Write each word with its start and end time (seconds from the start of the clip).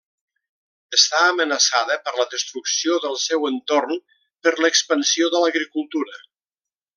Està 0.97 1.19
amenaçada 1.33 1.97
per 2.07 2.13
la 2.19 2.25
destrucció 2.31 2.97
del 3.03 3.19
seu 3.25 3.45
entorn 3.53 4.01
per 4.47 4.55
l'expansió 4.67 5.31
de 5.37 5.43
l'agricultura. 5.45 6.19